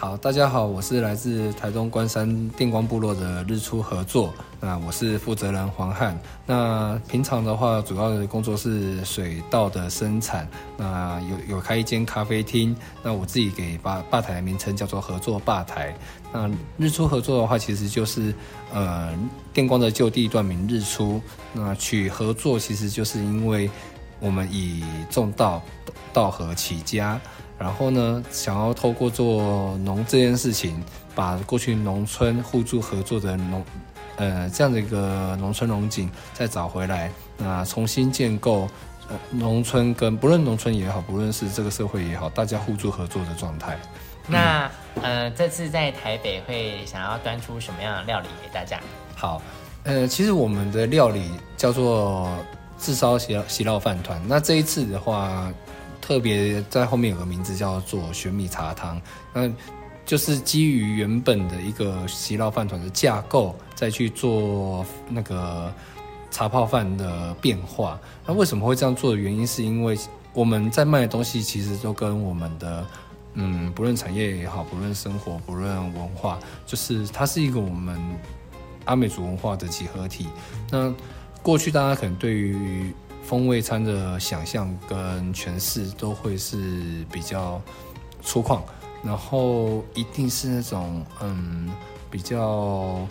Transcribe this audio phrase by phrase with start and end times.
[0.00, 6.18] 好，大家好，我是来自台东关山电光部落的日出合作，那我是负责人黄汉。
[6.46, 12.74] 那平常的话，主要的工作是水稻的生产，那有有开一间咖啡厅。
[13.02, 15.94] 那我自己给吧吧台的名称叫做合作吧台。
[16.32, 18.34] 那日出合作的话，其实就是
[18.72, 19.12] 呃
[19.52, 21.20] 电光的就地断名日出。
[21.52, 23.68] 那取合作，其实就是因为
[24.18, 25.60] 我们以种稻
[26.10, 27.20] 稻禾起家。
[27.60, 30.82] 然后呢，想要透过做农这件事情，
[31.14, 33.62] 把过去农村互助合作的农，
[34.16, 38.66] 呃，这样的一个农村农景再找回来，那重新建构，
[39.10, 43.78] 呃，农村跟不论农村也好，不论是这个社会也好，大家互助合作的状态。
[44.26, 44.70] 那
[45.02, 48.80] 呃，这次在台北会想要端出什么样的料理给大家？
[49.14, 49.42] 好，
[49.84, 52.26] 呃，其实我们的料理叫做
[52.78, 54.18] 自烧席席烙饭团。
[54.26, 55.52] 那这一次的话。
[56.00, 59.00] 特别在后面有个名字叫做玄米茶汤，
[59.32, 59.50] 那
[60.04, 65.72] 就是基于原本的一个席烙饭团的架构，再去做那个
[66.30, 68.00] 茶泡饭的变化。
[68.26, 69.96] 那为什么会这样做的原因，是因为
[70.32, 72.84] 我们在卖的东西其实都跟我们的
[73.34, 77.96] 嗯，不论产业也好，不论生活，不论文化，就是它是一个我们
[78.86, 80.26] 阿美族文化的集合体。
[80.70, 80.92] 那
[81.40, 82.92] 过去大家可能对于
[83.30, 87.62] 风味餐的想象跟诠释都会是比较
[88.24, 88.60] 粗犷，
[89.04, 91.72] 然后一定是那种嗯
[92.10, 93.06] 比较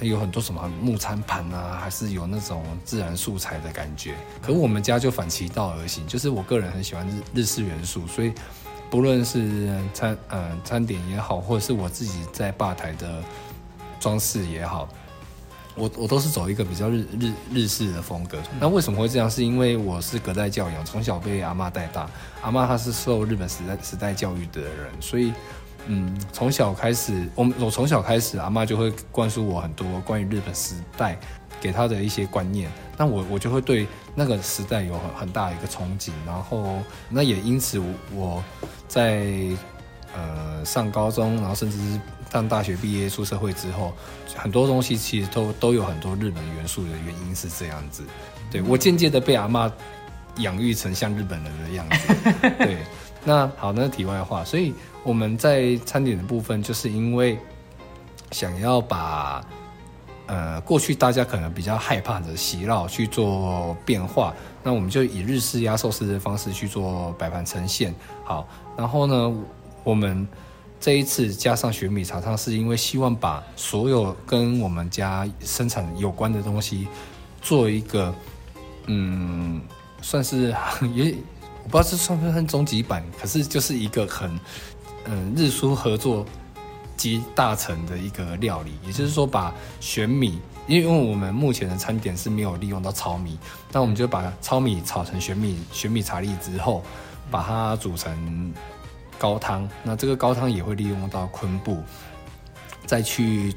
[0.00, 4.14] 有很多什么木餐盘啊，还是有那种自然素材的感觉。
[4.40, 8.32] 可我们家就反其道而行，就是我个人很喜欢日日式元素，所以
[8.92, 13.20] 不论是餐嗯餐点也好，或者是我自己在吧台的
[13.98, 14.88] 装饰也好。
[15.74, 18.38] 我我都是走一个比较日日日式的风格。
[18.60, 19.30] 那为什么会这样？
[19.30, 22.08] 是因为我是隔代教养，从小被阿妈带大。
[22.42, 25.32] 阿妈她是受日本时代时代教育的人，所以
[25.86, 31.18] 嗯，从小开始，我我从小开始，阿妈就会灌输我很多关于日本时代
[31.60, 32.70] 给他的一些观念。
[32.96, 36.10] 那我我就会对那个时代有很很大的一个憧憬。
[36.26, 37.82] 然后那也因此
[38.14, 38.44] 我
[38.86, 39.26] 在
[40.14, 42.00] 呃上高中，然后甚至是。
[42.32, 43.92] 上大学毕业出社会之后，
[44.34, 48.02] 很多东西其实都都有很多日本元素的原因是这样子。
[48.50, 49.70] 对我间接的被阿妈
[50.38, 52.14] 养育成像日本人的样子。
[52.56, 52.78] 对，
[53.22, 54.72] 那好，那题外话，所以
[55.04, 57.38] 我们在餐点的部分，就是因为
[58.30, 59.44] 想要把
[60.26, 67.94] 呃过去大家可能比较害怕的洗脑去做变化，那我们就以日式压寿司的方式去做摆盘呈现。
[68.24, 69.34] 好，然后呢，
[69.84, 70.26] 我们。
[70.84, 76.88] 这一次加上玄米茶汤，是因为希望把所有跟我们家生产有关的东西
[77.40, 78.12] 做一个，
[78.86, 79.60] 嗯，
[80.00, 80.52] 算是
[80.92, 81.14] 也
[81.62, 84.36] 我不知道是算不算终极版，可是就是一个很
[85.04, 86.26] 嗯日出合作
[86.96, 88.72] 集大成的一个料理。
[88.84, 93.38] 也就是说，把玄米，因为因为我们目前的餐点是没有利用到糙米，
[93.70, 96.82] 那我们就把糙米炒成玄米玄米茶粒之后，
[97.30, 98.52] 把它煮成。
[99.22, 101.80] 高汤，那这个高汤也会利用到昆布，
[102.84, 103.54] 再去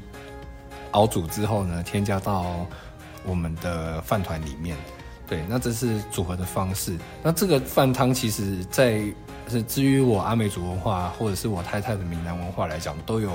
[0.92, 2.64] 熬煮之后呢，添加到
[3.24, 4.76] 我们的饭团里面。
[5.26, 6.96] 对，那这是组合的方式。
[7.20, 9.02] 那这个饭汤其实，在
[9.48, 13.32] 是至于我阿美族文化或者是我太太的闽南文化来讲，都有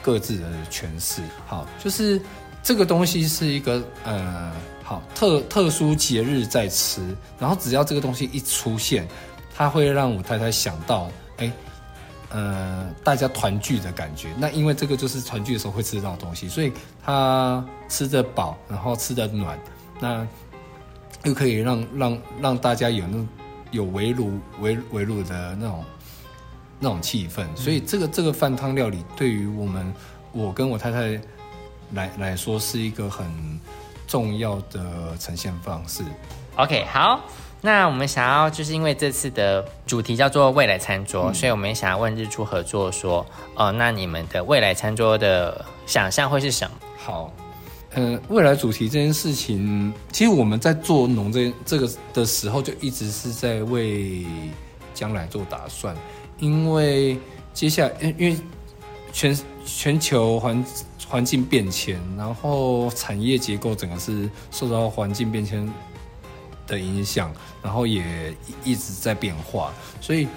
[0.00, 1.20] 各自的诠释。
[1.46, 2.18] 好，就是
[2.62, 4.50] 这个东西是一个呃，
[4.82, 7.02] 好特特殊节日在吃，
[7.38, 9.06] 然后只要这个东西一出现，
[9.54, 11.52] 它会让我太太想到，哎。
[12.30, 14.28] 呃，大家团聚的感觉。
[14.36, 16.72] 那因为这个就是团聚的时候会吃到东西，所以
[17.04, 19.58] 他吃得饱，然后吃得暖，
[20.00, 20.26] 那
[21.24, 23.26] 又可以让让让大家有那
[23.70, 25.84] 有围炉围围炉的那种
[26.80, 27.44] 那种气氛。
[27.54, 29.94] 所以这个这个饭汤料理对于我们
[30.32, 31.20] 我跟我太太
[31.92, 33.26] 来来说是一个很
[34.06, 36.02] 重要的呈现方式。
[36.56, 37.20] OK，好。
[37.66, 46.76] 那我们想要，就是因为这次的主题叫做未来餐桌，所以我们想要问日出合作说，哦，那你们的未来餐桌的想象会是什么？
[46.96, 47.32] 好，
[47.94, 54.24] 呃，未来主题这件事情，其实我们在做农这这个的时候，就一直是在为
[54.94, 55.92] 将来做打算，
[56.38, 57.18] 因为
[57.52, 58.36] 接下来，因因为
[59.12, 60.64] 全全球环
[61.08, 65.68] 环境变迁，然后产业结构整个是受到环境变迁。
[66.66, 67.32] 的影响，
[67.62, 68.34] 然后也
[68.64, 70.28] 一直在变化，所以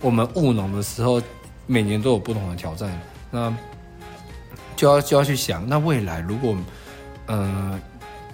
[0.00, 1.22] 我们务农的时候，
[1.66, 3.00] 每年都有不同的挑战，
[3.30, 3.54] 那
[4.76, 6.56] 就要就要去想，那未来如果
[7.28, 7.80] 嗯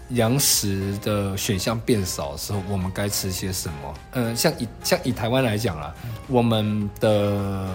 [0.09, 3.95] 粮食的选项变少的时候，我们该吃些什么？
[4.13, 5.95] 嗯，像以像以台湾来讲啦，
[6.29, 7.67] 我们的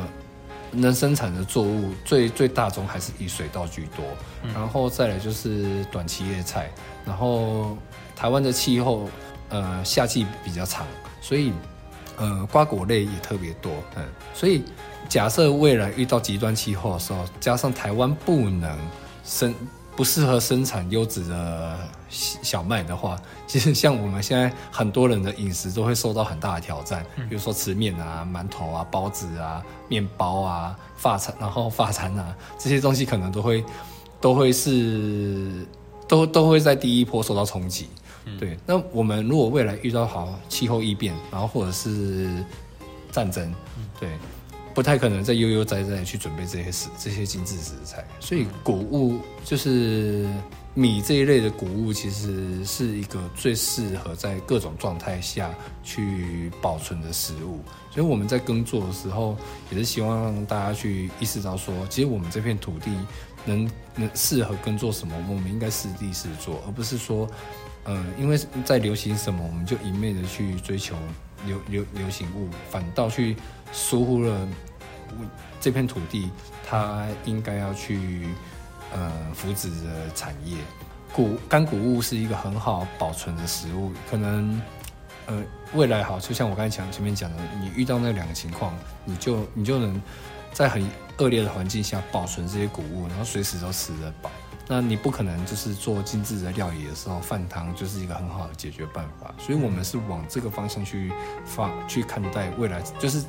[0.72, 4.06] 能生产的作物最最大宗还是以水稻居多，
[4.54, 6.70] 然后再来就是短期叶菜，
[7.06, 7.76] 然后
[8.16, 9.10] 台湾的气候
[9.50, 10.86] 呃夏季比较长，
[11.22, 11.52] 所以
[12.18, 14.04] 呃瓜果类也特别多，嗯，
[14.34, 14.64] 所以
[15.08, 18.78] 假设未来遇到极端气候的时候，加上台湾不能
[19.24, 19.54] 生
[19.96, 21.78] 不适合生产优质的
[22.10, 33.64] 小小麦的话，其实像我们现在很多人的饮食都会受到很大的挑战，比如说吃面啊、馒头啊、包子啊、面包啊、发餐，然后发餐啊这些东西可能都会
[34.22, 35.66] 都会是
[36.08, 37.88] 都都会在第一波受到冲击。
[38.40, 42.30] 对，那我们如果未来遇到好气候异变，然后或者是
[43.12, 43.54] 战争，
[44.00, 44.10] 对，
[44.74, 50.28] 不太可能再悠悠哉哉地去准备这些食这些精致食材，所以谷物就是
[50.74, 55.54] 米这一类的谷物，其实是一个最适合在各种状态下
[55.84, 57.62] 去保存的食物。
[57.90, 59.36] 所以我们在耕作的时候，
[59.72, 62.92] 也是希望让大家去意识到说，其实我们这片土地
[63.48, 67.28] 能能适合耕作什么，我们应该实地实做，而不是说。
[67.90, 70.94] 嗯，因为在流行什么，我们就一昧的去追求
[71.46, 73.38] 流流流行物，反倒去
[73.72, 74.46] 疏忽了
[75.62, 76.30] 这片土地
[76.68, 78.28] 它应该要去
[78.94, 80.58] 呃扶植的产业。
[81.14, 84.62] 谷干谷物是一个很好保存的食物，可能
[85.28, 85.42] 呃
[85.74, 90.02] 未来好，就像我刚才讲前面讲的，你遇到那两个情况，你就你就能
[90.58, 90.84] 在很
[91.20, 94.32] 恶劣的环境下保存这些谷物，然后随时都吃得饱。
[94.68, 99.32] 那你不可能就是做精致的料理的时候，饭汤就是一个很好的解决办法。
[99.38, 101.14] 所以，我们是往这个方向去
[101.46, 103.24] 发去看待未来，就是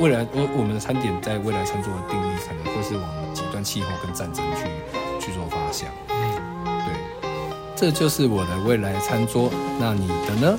[0.00, 5.88] 未来我我们的餐点在未来餐桌的定义，可能会是往极端气候跟战争去去做发想。
[6.08, 6.92] 对，
[7.76, 9.48] 这就是我的未来餐桌。
[9.78, 10.58] 那你的呢？